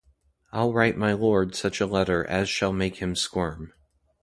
I'll 0.51 0.73
write 0.73 0.97
my 0.97 1.13
Lord 1.13 1.53
such 1.53 1.79
a 1.79 1.85
letter 1.85 2.25
as 2.25 2.49
shall 2.49 2.73
make 2.73 2.95
him 2.95 3.15
squirm. 3.15 3.71